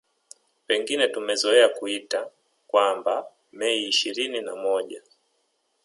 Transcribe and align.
Pengine 0.67 1.07
tumezoea 1.07 1.69
kuita 1.69 2.29
kwamba 2.67 3.27
Mei 3.51 3.87
ishirini 3.87 4.41
na 4.41 4.55
moja 4.55 5.01